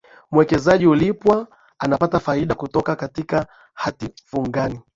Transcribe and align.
mwekezaji 0.31 0.85
hulipwa 0.85 1.47
anapata 1.79 2.19
faida 2.19 2.55
kutoka 2.55 2.95
katika 2.95 3.45
hati 3.73 4.09
fungani 4.25 4.79